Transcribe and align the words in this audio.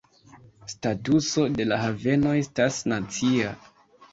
Statuso 0.73 1.45
de 1.59 1.67
la 1.73 1.79
haveno 1.83 2.33
estas 2.41 2.81
"nacia". 2.95 3.53